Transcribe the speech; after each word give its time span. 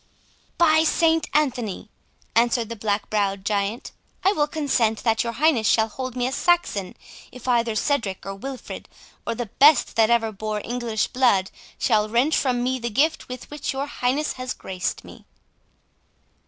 "By 0.57 0.83
St 0.83 1.27
Anthony!" 1.31 1.91
answered 2.33 2.69
the 2.69 2.75
black 2.75 3.07
brow'd 3.11 3.45
giant, 3.45 3.91
"I 4.23 4.31
will 4.33 4.47
consent 4.47 5.03
that 5.03 5.23
your 5.23 5.33
highness 5.33 5.67
shall 5.67 5.89
hold 5.89 6.15
me 6.15 6.25
a 6.25 6.31
Saxon, 6.31 6.97
if 7.31 7.47
either 7.47 7.75
Cedric 7.75 8.25
or 8.25 8.33
Wilfred, 8.33 8.89
or 9.27 9.35
the 9.35 9.45
best 9.59 9.95
that 9.97 10.09
ever 10.09 10.31
bore 10.31 10.59
English 10.65 11.09
blood, 11.09 11.51
shall 11.77 12.09
wrench 12.09 12.35
from 12.35 12.63
me 12.63 12.79
the 12.79 12.89
gift 12.89 13.29
with 13.29 13.51
which 13.51 13.73
your 13.73 13.85
highness 13.85 14.33
has 14.41 14.55
graced 14.55 15.03
me." 15.03 15.25